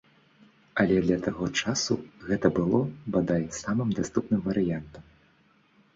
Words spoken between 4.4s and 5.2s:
варыянтам.